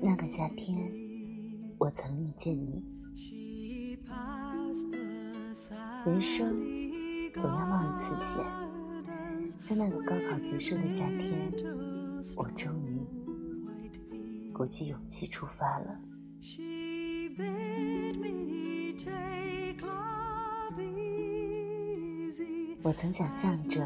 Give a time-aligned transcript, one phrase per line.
[0.00, 0.92] 那个夏天，
[1.78, 2.86] 我曾遇见你。
[6.06, 6.56] 人生
[7.34, 8.38] 总要冒一次险，
[9.60, 11.52] 在那个高考结束的夏天，
[12.36, 13.00] 我终于
[14.52, 16.00] 鼓起勇气出发了。
[22.82, 23.84] 我曾想象着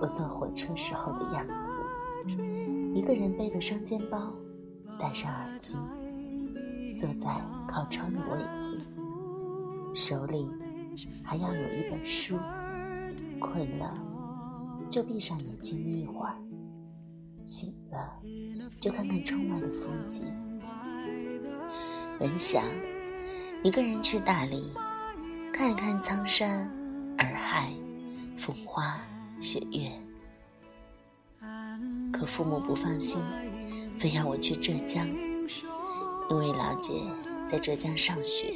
[0.00, 2.36] 我坐火车时候的样子，
[2.94, 4.32] 一个人背个双肩包，
[5.02, 5.76] 戴上耳机，
[6.96, 7.28] 坐在
[7.66, 8.80] 靠窗的位子，
[9.92, 10.48] 手里
[11.24, 12.38] 还要有一本书，
[13.40, 13.98] 困了
[14.88, 16.36] 就闭上眼睛眯一会儿，
[17.44, 18.16] 醒了
[18.78, 20.24] 就看看窗外的风景。
[22.20, 22.62] 本想
[23.64, 24.72] 一个人去大理，
[25.52, 26.70] 看一看苍山。
[27.18, 27.72] 洱海、
[28.38, 28.98] 风花
[29.40, 29.92] 雪月，
[32.12, 33.20] 可父母不放心，
[34.02, 35.06] 非要我去浙江，
[36.28, 36.92] 因为老姐
[37.46, 38.52] 在浙江上学。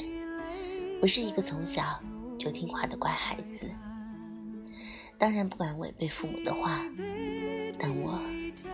[1.01, 1.85] 我是一个从小
[2.37, 3.71] 就听话的乖孩子，
[5.17, 6.81] 当然不敢违背父母的话，
[7.79, 8.21] 但我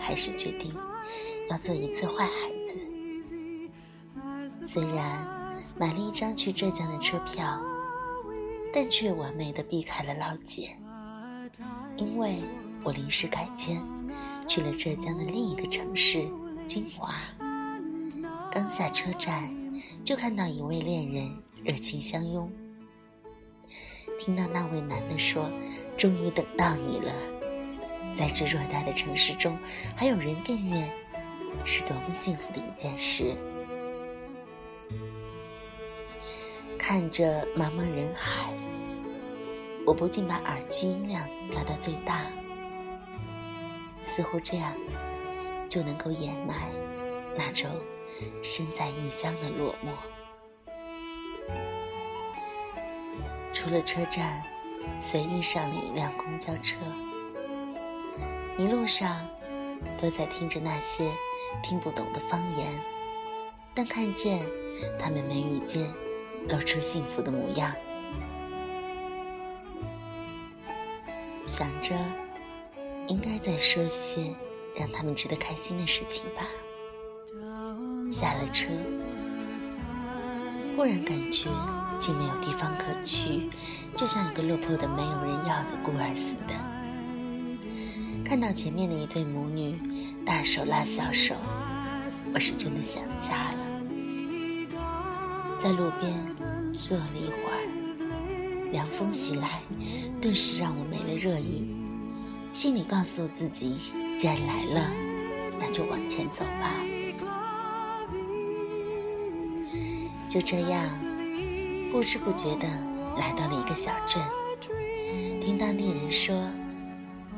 [0.01, 0.75] 还是决定
[1.51, 2.79] 要做一次坏孩子。
[4.62, 7.62] 虽然买了一张去浙江的车票。
[8.75, 10.75] 但却完美的避开了老姐，
[11.98, 12.41] 因为
[12.83, 13.84] 我临时改签，
[14.48, 16.27] 去了浙江的另一个城市
[16.67, 17.15] 金华。
[18.51, 19.55] 刚下车站，
[20.05, 22.51] 就看到一位恋人热情相拥。
[24.21, 25.51] 听到那位男的说
[25.97, 27.13] ：“终于等到你了。”
[28.15, 29.59] 在这偌大的城市中，
[29.97, 30.91] 还有人惦念，
[31.65, 33.35] 是多么幸福的一件事。
[36.79, 38.53] 看着茫茫人海，
[39.86, 42.27] 我不禁把耳机音量调到最大，
[44.05, 44.73] 似乎这样
[45.73, 46.71] 就能够掩埋
[47.35, 47.71] 那种
[48.43, 49.89] 身在异乡的落寞。
[53.55, 54.43] 出了车站，
[55.01, 56.77] 随意上了一辆公交车，
[58.59, 59.27] 一路上
[59.99, 61.11] 都在听着那些
[61.63, 62.69] 听不懂的方言，
[63.75, 64.45] 但看见
[64.99, 65.91] 他们眉宇间。
[66.49, 67.73] 露出幸福的模样，
[71.47, 71.95] 想着
[73.07, 74.35] 应该再说些
[74.75, 76.49] 让他们值得开心的事情吧。
[78.11, 78.69] 下了车，
[80.77, 81.49] 忽然感觉
[81.99, 83.49] 竟没有地方可去，
[83.97, 86.55] 就像一个落魄的没有人要的孤儿似的。
[88.25, 89.79] 看到前面的一对母女
[90.25, 91.35] 大手拉小手，
[92.35, 93.59] 我是真的想家了。
[95.61, 96.15] 在路边
[96.75, 99.49] 坐了一会儿，凉风袭来，
[100.21, 101.69] 顿时让我没了热意。
[102.53, 103.77] 心里告诉自己，
[104.17, 104.90] 既然来了，
[105.58, 106.77] 那就往前走吧。
[110.28, 110.89] 就这样，
[111.90, 112.68] 不知不觉的
[113.18, 114.23] 来到了一个小镇。
[115.40, 116.48] 听当地人说，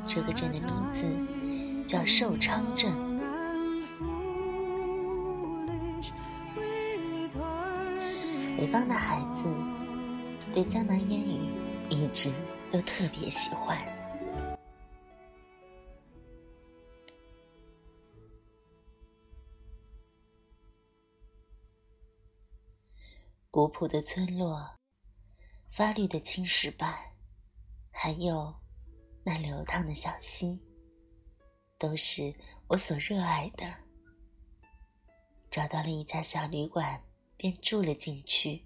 [0.05, 2.93] 这个镇的名字叫寿昌镇。
[8.57, 9.49] 北方的孩子
[10.53, 11.49] 对江南烟雨
[11.89, 12.31] 一直
[12.71, 13.77] 都特别喜欢。
[23.55, 24.75] 古朴的村落，
[25.71, 26.93] 发绿的青石板，
[27.89, 28.53] 还有
[29.23, 30.61] 那流淌的小溪，
[31.79, 32.35] 都是
[32.67, 33.65] 我所热爱的。
[35.49, 37.01] 找到了一家小旅馆。
[37.37, 38.65] 便住了进去。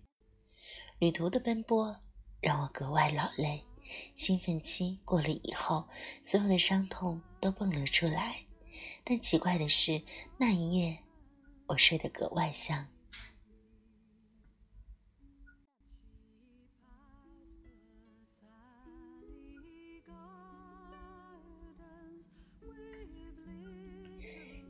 [0.97, 1.95] 旅途的奔波
[2.41, 3.63] 让我格外劳累，
[4.15, 5.87] 兴奋期过了以后，
[6.23, 8.43] 所有的伤痛都蹦了出来。
[9.03, 10.03] 但奇怪的是，
[10.39, 10.97] 那一夜
[11.67, 12.87] 我睡得格外香。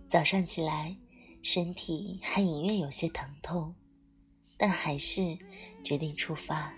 [0.10, 0.98] 早上起来，
[1.44, 3.76] 身体还隐约有些疼痛。
[4.62, 5.38] 但还是
[5.86, 6.76] 决定出发。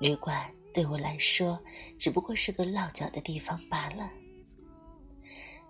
[0.00, 1.62] 旅馆对我来说
[1.96, 4.10] 只不过是个落脚的地方罢了。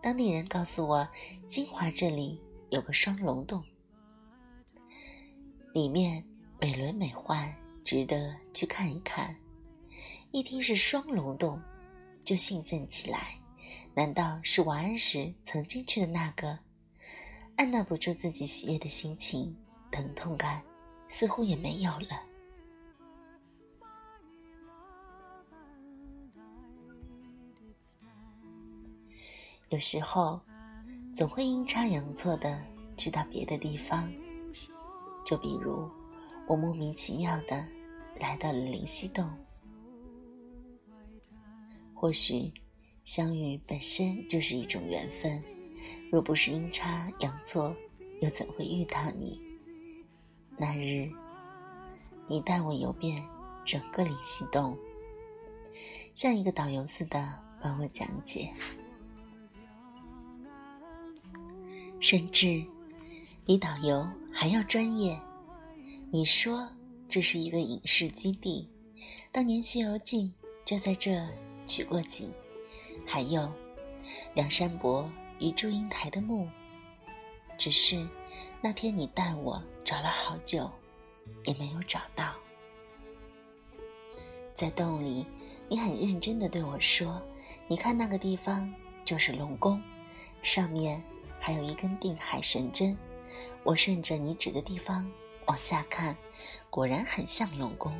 [0.00, 1.06] 当地人告诉我，
[1.46, 3.62] 金华这里有个双龙洞，
[5.74, 6.24] 里面
[6.58, 7.54] 美轮美奂，
[7.84, 9.36] 值得去看一看。
[10.30, 11.60] 一听是双龙洞，
[12.24, 13.38] 就兴奋起来。
[13.94, 16.58] 难道是王安石曾经去的那个？
[17.56, 19.56] 按捺不住自己喜悦的心情。
[19.88, 20.62] 疼痛感
[21.08, 22.22] 似乎也没有了。
[29.70, 30.40] 有时候，
[31.14, 32.62] 总会阴差阳错的
[32.96, 34.12] 去到别的地方。
[35.24, 35.88] 就比如，
[36.46, 37.66] 我莫名其妙的
[38.20, 39.28] 来到了灵溪洞。
[41.94, 42.52] 或许，
[43.06, 45.40] 相遇本身就是一种缘分。
[46.10, 47.74] 若不是阴差阳错，
[48.20, 49.40] 又怎会遇到你？
[50.58, 51.08] 那日，
[52.26, 53.24] 你带我游遍
[53.64, 54.76] 整个灵溪洞，
[56.14, 58.52] 像一个导游似的帮我讲解，
[62.00, 62.64] 甚至
[63.44, 65.20] 比导游还要专业。
[66.10, 66.68] 你说
[67.08, 68.68] 这是一个影视基地，
[69.30, 70.22] 当年《西游记》
[70.64, 71.24] 就在这
[71.66, 72.28] 取过景，
[73.06, 73.52] 还有
[74.34, 75.08] 梁山伯。
[75.38, 76.48] 与祝英台的墓，
[77.58, 78.08] 只是
[78.62, 80.70] 那天你带我找了好久，
[81.44, 82.32] 也没有找到。
[84.56, 85.26] 在洞里，
[85.68, 87.20] 你很认真的对我说
[87.68, 88.72] ：“你看那个地方
[89.04, 89.78] 就是龙宫，
[90.42, 91.02] 上面
[91.38, 92.96] 还有一根定海神针。”
[93.62, 95.06] 我顺着你指的地方
[95.44, 96.16] 往下看，
[96.70, 97.94] 果然很像龙宫。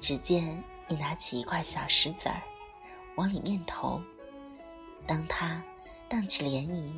[0.00, 2.40] 只见你拿起一块小石子儿，
[3.16, 4.00] 往里面投，
[5.06, 5.62] 当它。
[6.06, 6.92] 荡起涟漪，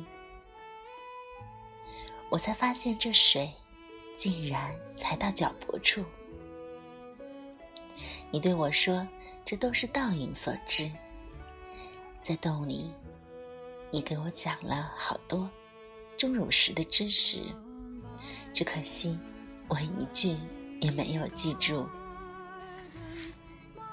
[2.29, 3.51] 我才发现这水
[4.15, 6.03] 竟然才到脚脖处。
[8.29, 9.07] 你对我说
[9.43, 10.91] ：“这都是倒影所致。”
[12.21, 12.91] 在洞里，
[13.89, 15.49] 你给我讲了好多
[16.15, 17.41] 钟乳石的知识，
[18.53, 19.17] 只可惜
[19.67, 20.37] 我一句
[20.79, 21.87] 也没有记住。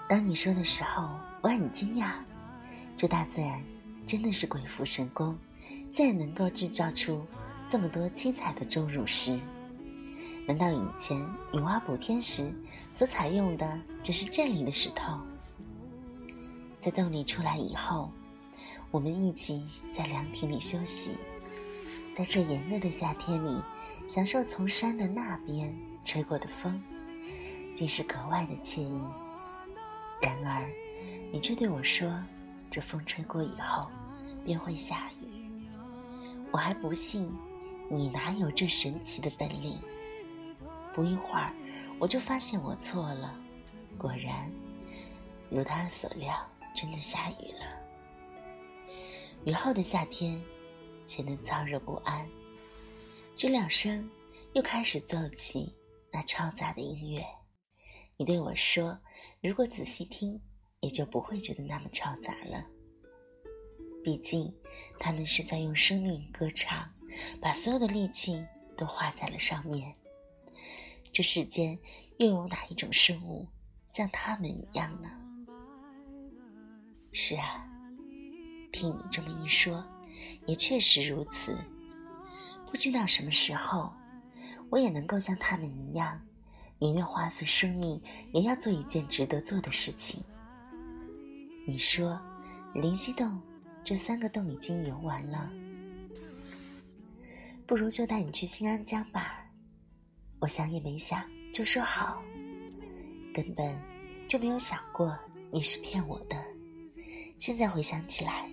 [0.07, 1.09] 当你说的时候，
[1.45, 2.15] 我很惊讶，
[2.97, 3.63] 这大自然。
[4.07, 5.39] 真的是鬼斧神工，
[5.91, 7.23] 竟然能够制造出
[7.69, 9.39] 这么多七彩的钟乳石。
[10.47, 11.19] 难道以前
[11.53, 12.51] 女娲补天时
[12.91, 15.21] 所采用的就是这里的石头？
[16.81, 18.11] 在洞里出来以后，
[18.91, 21.11] 我们一起在凉亭里休息，
[22.15, 23.63] 在这炎热的夏天里，
[24.09, 25.75] 享受从山的那边
[26.07, 26.83] 吹过的风，
[27.75, 29.03] 竟是格外的惬意。
[30.25, 30.67] 然而，
[31.31, 32.11] 你却对我说。
[32.71, 33.89] 这风吹过以后，
[34.45, 35.69] 便会下雨。
[36.51, 37.31] 我还不信，
[37.89, 39.79] 你哪有这神奇的本领？
[40.93, 41.55] 不一会儿，
[42.01, 43.39] 我就发现我错了。
[43.97, 44.51] 果然，
[45.51, 46.35] 如他所料，
[46.75, 48.97] 真的下雨了。
[49.45, 50.43] 雨后的夏天
[51.07, 52.27] 显得燥热不安。
[53.37, 54.11] 知了声
[54.55, 55.73] 又开始奏起
[56.11, 57.25] 那嘈杂的音乐。
[58.17, 58.99] 你对我说
[59.43, 60.41] ：“如果仔细听。”
[60.85, 62.67] 也就不会觉得那么嘈杂了。
[64.03, 64.55] 毕竟，
[65.01, 66.93] 他们是在用生命歌唱，
[67.41, 68.45] 把所有的力气
[68.77, 69.95] 都花在了上面。
[71.11, 71.79] 这世间
[72.19, 73.49] 又有哪一种生物
[73.89, 75.09] 像他们一样呢？
[77.15, 77.67] 是啊，
[78.71, 79.83] 听你这么一说，
[80.45, 81.57] 也确实如此。
[82.71, 83.91] 不知道什么时候，
[84.69, 86.21] 我也能够像他们一样，
[86.79, 88.01] 宁愿花费生命，
[88.33, 90.23] 也要做一件值得做的事情。
[91.67, 92.21] 你说，
[92.75, 93.41] 灵溪洞
[93.83, 95.51] 这三个洞已经游完了，
[97.67, 99.47] 不如就带你去新安江吧。
[100.41, 102.23] 我想也没想就说好，
[103.33, 103.81] 根本
[104.29, 105.19] 就没有想过
[105.51, 106.37] 你是骗我的。
[107.39, 108.47] 现在回想起来，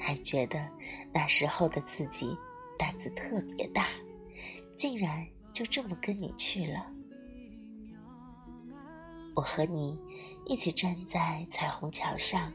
[0.00, 0.70] 还觉得
[1.12, 2.34] 那时候的自己
[2.78, 3.88] 胆子特别大，
[4.76, 6.90] 竟然就这么跟你去了。
[9.36, 10.00] 我和你
[10.46, 12.50] 一起站在彩虹桥上，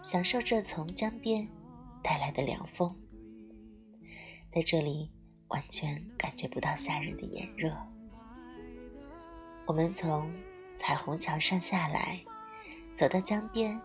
[0.00, 1.48] 享受着从江边
[2.04, 2.88] 带来的凉风。
[4.48, 5.10] 在这里，
[5.48, 7.76] 完全感觉不到夏日的炎热。
[9.66, 10.32] 我们从
[10.76, 12.24] 彩虹桥上下来，
[12.94, 13.80] 走到江边，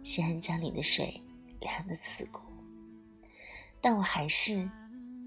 [0.00, 1.20] 西安江里的水
[1.58, 2.38] 凉得刺骨，
[3.80, 4.70] 但我还是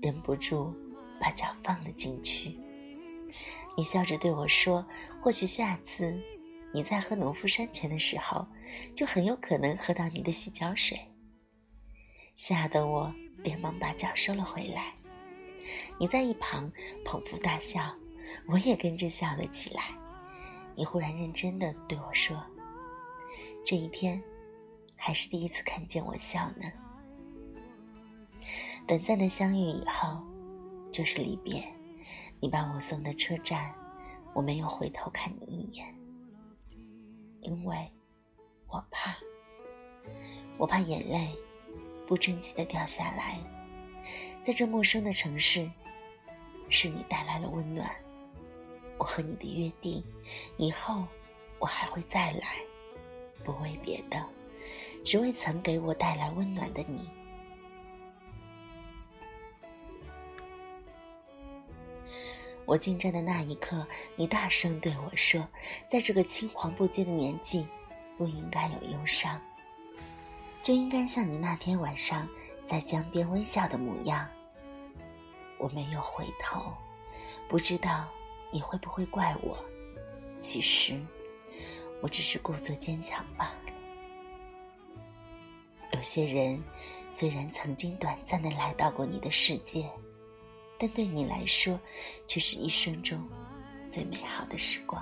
[0.02, 0.74] 忍不住
[1.20, 2.58] 把脚放了进去。
[3.76, 4.88] 你笑着对我说
[5.22, 6.18] ：“或许下次。”
[6.74, 8.48] 你在喝农夫山泉的时候，
[8.96, 11.00] 就很有可能喝到你的洗脚水。
[12.36, 13.14] 吓得我
[13.44, 14.96] 连忙把脚收了回来。
[16.00, 16.72] 你在一旁
[17.06, 17.96] 捧腹大笑，
[18.48, 19.92] 我也跟着笑了起来。
[20.76, 22.44] 你忽然认真的对我说
[23.64, 24.22] ：“这一天，
[24.96, 26.72] 还是第一次看见我笑呢。”
[28.88, 30.24] 短暂的相遇以后，
[30.92, 31.64] 就是离别。
[32.42, 33.74] 你把我送到车站，
[34.34, 36.03] 我没有回头看你一眼。
[37.44, 37.92] 因为，
[38.68, 39.16] 我怕，
[40.58, 41.30] 我怕眼泪
[42.08, 43.40] 不争气的掉下来。
[44.42, 45.70] 在这陌生的城市，
[46.70, 47.90] 是你带来了温暖。
[48.98, 50.04] 我和你的约定，
[50.58, 51.06] 以后
[51.60, 52.58] 我还会再来，
[53.44, 54.26] 不为别的，
[55.04, 57.10] 只为曾给我带来温暖的你。
[62.66, 65.48] 我进站的那一刻，你大声对我说
[65.86, 67.68] ：“在这个青黄不接的年纪，
[68.18, 69.40] 不应该有忧伤，
[70.62, 72.28] 就应该像你那天晚上
[72.64, 74.28] 在江边微笑的模样。”
[75.60, 76.74] 我没有回头，
[77.48, 78.08] 不知道
[78.52, 79.58] 你会不会怪我。
[80.40, 81.00] 其实，
[82.02, 83.74] 我只是故作坚强罢了。
[85.94, 86.62] 有些人
[87.12, 89.90] 虽然曾经短暂的来到过你的世界。
[90.84, 91.80] 但对你来说，
[92.28, 93.18] 却是一生中
[93.88, 95.02] 最美好的时光。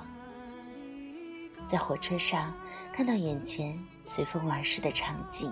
[1.67, 2.55] 在火车上
[2.93, 5.51] 看到眼前随风而逝的场景，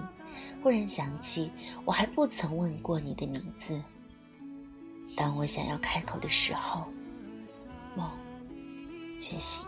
[0.61, 1.51] 忽然想起
[1.83, 3.81] 我还不曾问过你的名字。
[5.17, 6.85] 当我想要开口的时候，
[7.95, 8.07] 梦
[9.19, 9.65] 却醒。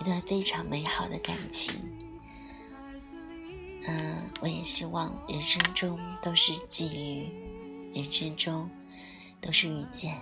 [0.00, 1.74] 一段非常美好的感情，
[3.86, 7.28] 嗯，我也希望人生中都是际遇，
[7.92, 8.68] 人生中
[9.42, 10.16] 都是遇见。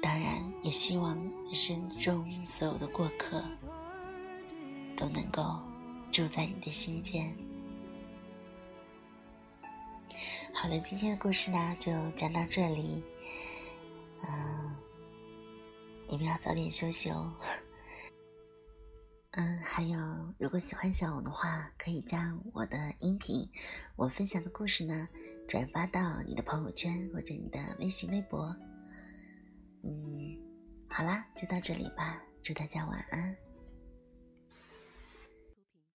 [0.00, 3.44] 当然，也希望人生中所有的过客
[4.96, 5.60] 都能够
[6.10, 7.30] 住在你的心间。
[10.54, 13.02] 好了，今天的故事呢，就讲到这里，
[16.10, 17.32] 你们要早点休息哦。
[19.30, 19.96] 嗯，还有，
[20.38, 23.48] 如果喜欢小五的话，可以将我的音频，
[23.94, 25.08] 我分享的故事呢，
[25.46, 28.44] 转发到你的朋友圈或者你的微信、微博。
[29.84, 30.36] 嗯，
[30.88, 33.36] 好啦，就到这里吧，祝大家晚安。